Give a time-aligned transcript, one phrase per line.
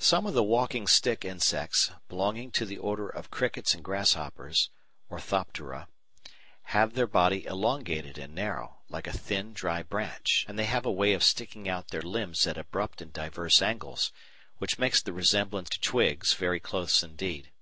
[0.00, 4.70] Some of the walking stick insects, belonging to the order of crickets and grasshoppers
[5.08, 5.86] (Orthoptera),
[6.64, 10.90] have their body elongated and narrow, like a thin dry branch, and they have a
[10.90, 14.10] way of sticking out their limbs at abrupt and diverse angles,
[14.58, 17.52] which makes the resemblance to twigs very close indeed.